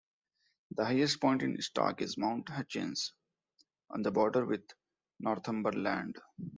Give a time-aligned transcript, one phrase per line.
[0.71, 3.13] The highest point in Stark is Mount Hutchins,
[3.91, 4.67] on the border with
[5.19, 6.15] Northumberland.